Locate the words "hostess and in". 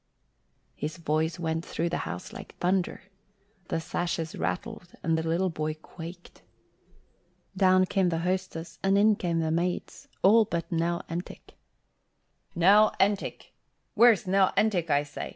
8.25-9.15